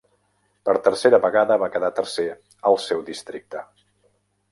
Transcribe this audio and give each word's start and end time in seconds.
Per 0.69 0.73
tercera 0.85 1.19
vegada 1.25 1.57
va 1.63 1.69
quedar 1.75 1.91
tercer 1.99 2.25
al 2.71 2.79
seu 2.87 3.05
districte. 3.11 3.63